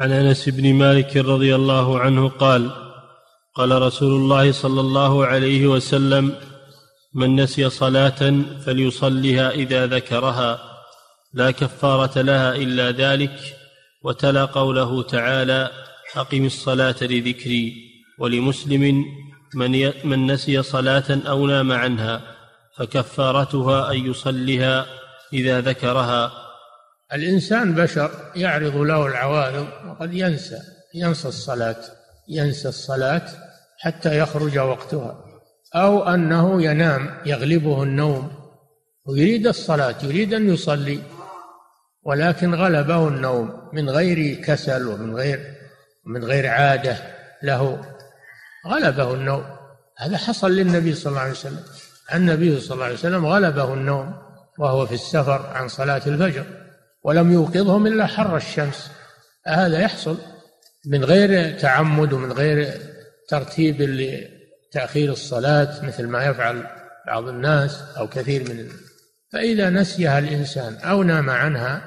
[0.00, 2.70] عن انس بن مالك رضي الله عنه قال
[3.54, 6.34] قال رسول الله صلى الله عليه وسلم
[7.14, 10.60] من نسي صلاة فليصلها إذا ذكرها
[11.34, 13.40] لا كفارة لها إلا ذلك
[14.04, 15.70] وتلا قوله تعالى
[16.16, 17.74] أقم الصلاة لذكري
[18.18, 19.04] ولمسلم
[19.54, 22.20] من, من نسي صلاة أو نام عنها
[22.76, 24.86] فكفارتها أن يصلها
[25.32, 26.47] إذا ذكرها
[27.12, 30.58] الإنسان بشر يعرض له العوارض وقد ينسى
[30.94, 31.80] ينسى الصلاة
[32.28, 33.22] ينسى الصلاة
[33.78, 35.24] حتى يخرج وقتها
[35.74, 38.30] أو أنه ينام يغلبه النوم
[39.06, 41.00] ويريد الصلاة يريد أن يصلي
[42.02, 45.54] ولكن غلبه النوم من غير كسل ومن غير
[46.06, 46.96] من غير عادة
[47.42, 47.80] له
[48.66, 49.44] غلبه النوم.
[49.98, 51.64] هذا حصل للنبي صلى الله عليه وسلم.
[52.14, 54.14] النبي صلى الله عليه وسلم غلبه النوم
[54.58, 56.44] وهو في السفر عن صلاة الفجر.
[57.02, 58.90] ولم يوقظهم إلا حر الشمس.
[59.46, 60.16] هذا يحصل
[60.86, 62.74] من غير تعمد ومن غير
[63.28, 66.66] ترتيب لتأخير الصلاة مثل ما يفعل
[67.06, 68.68] بعض الناس أو كثير من
[69.32, 71.82] فإذا نسيها الإنسان أو نام عنها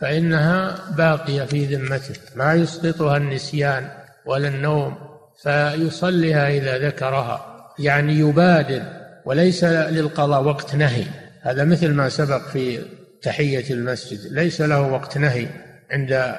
[0.00, 2.14] فإنها باقية في ذمته.
[2.36, 3.88] ما يسقطها النسيان
[4.26, 4.98] ولا النوم
[5.42, 7.46] فيصليها إذا ذكرها.
[7.78, 8.82] يعني يبادر
[9.24, 11.04] وليس للقضاء وقت نهي.
[11.40, 12.78] هذا مثل ما سبق في
[13.22, 14.32] تحية المسجد.
[14.32, 15.46] ليس له وقت نهي
[15.90, 16.34] عند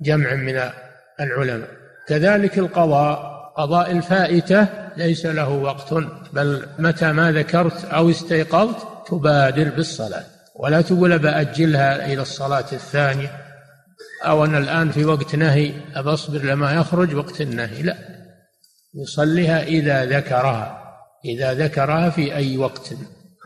[0.00, 0.62] جمع من
[1.20, 1.68] العلماء.
[2.08, 5.94] كذلك القضاء قضاء الفائتة ليس له وقت
[6.32, 10.24] بل متى ما ذكرت أو استيقظت تبادر بالصلاة.
[10.56, 13.30] ولا تقول بأجلها إلى الصلاة الثانية
[14.22, 17.82] أو أنا الآن في وقت نهي أبصبر لما يخرج وقت النهي.
[17.82, 17.96] لا.
[18.94, 20.80] يصليها إذا ذكرها
[21.24, 22.94] إذا ذكرها في أي وقت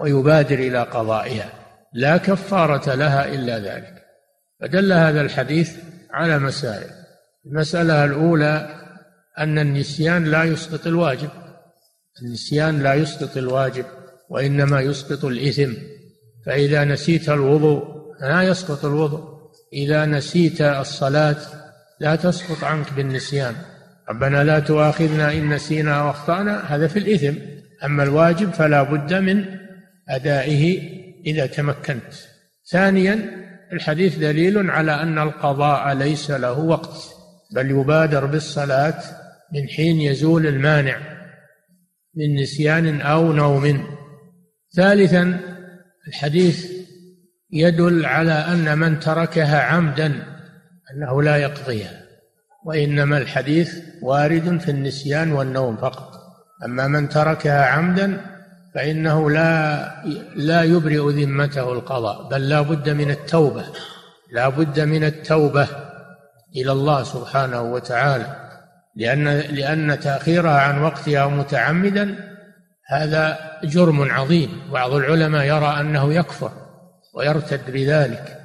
[0.01, 1.58] ويبادر إلى قضائها.
[1.93, 3.95] لا كفارة لها إلا ذلك.
[4.61, 5.77] فدل هذا الحديث
[6.11, 6.91] على مسائل.
[7.47, 8.81] المسألة الأولى
[9.39, 11.29] أن النسيان لا يسقط الواجب.
[12.23, 13.85] النسيان لا يسقط الواجب
[14.31, 15.73] وإنما يسقط الإثم.
[16.47, 17.83] فإذا نسيت الوضوء
[18.21, 19.39] لا يسقط الوضوء.
[19.73, 21.37] إذا نسيت الصلاة
[22.01, 23.55] لا تسقط عنك بالنسيان.
[24.09, 27.39] ربنا لا تؤاخذنا إن نسينا وأخطأنا هذا في الإثم.
[27.85, 29.45] أما الواجب فلا بد من
[30.09, 32.13] أدائه إذا تمكنت.
[32.71, 33.31] ثانيا
[33.73, 36.97] الحديث دليل على أن القضاء ليس له وقت
[37.55, 39.03] بل يبادر بالصلاة
[39.53, 40.99] من حين يزول المانع
[42.15, 43.87] من نسيان أو نوم.
[44.77, 45.41] ثالثا
[46.09, 46.67] الحديث
[47.51, 50.07] يدل على أن من تركها عمدا
[50.95, 52.03] أنه لا يقضيها
[52.65, 56.13] وإنما الحديث وارد في النسيان والنوم فقط.
[56.65, 58.38] أما من تركها عمدا
[58.75, 59.89] فإنه لا
[60.35, 63.65] لا يبرئ ذمته القضاء بل لا بد من التوبة
[64.33, 65.69] لا بد من التوبة
[66.57, 68.49] إلى الله سبحانه وتعالى.
[68.97, 72.35] لأن لأن تأخيرها عن وقتها متعمدا
[72.87, 74.63] هذا جرم عظيم.
[74.73, 76.53] بعض العلماء يرى أنه يكفر
[77.15, 78.39] ويرتد بذلك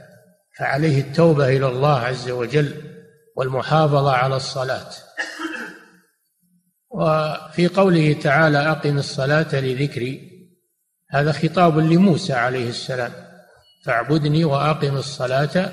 [0.59, 2.73] فعليه التوبة إلى الله عز وجل
[3.37, 4.89] والمحافظة على الصلاة.
[6.93, 10.33] وفي قوله تعالى أقم الصلاة لذكري
[11.09, 13.11] هذا خطاب لموسى عليه السلام
[13.85, 15.69] فاعبدني وأقم الصلاة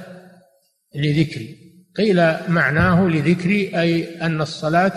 [0.94, 1.56] لذكري.
[1.96, 4.92] قيل معناه لذكري أي أن الصلاة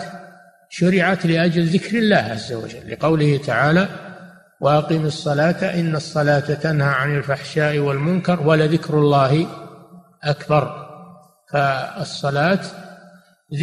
[0.70, 3.88] شرعت لأجل ذكر الله عز وجل لقوله تعالى
[4.60, 9.46] وأقم الصلاة إن الصلاة تنهى عن الفحشاء والمنكر ولذكر الله
[10.22, 10.84] أكبر.
[11.52, 12.60] فالصلاة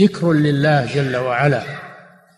[0.01, 1.90] ذكر لله جل وعلا.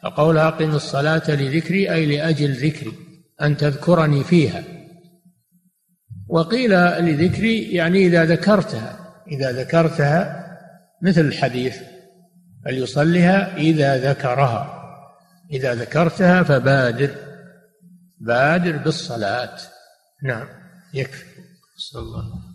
[0.03, 2.93] فقول أقم الصلاة لذكري أي لأجل ذكري
[3.41, 4.63] أن تذكرني فيها.
[6.27, 6.71] وقيل
[7.05, 8.99] لذكري يعني إذا ذكرتها.
[9.31, 10.43] إذا ذكرتها
[11.01, 11.77] مثل الحديث
[12.65, 14.79] فليصلها إذا ذكرها.
[15.51, 17.15] إذا ذكرتها فبادر
[18.19, 19.57] بادر بالصلاة.
[20.23, 20.47] نعم
[20.93, 21.25] يكفي.
[21.77, 22.52] صلى الله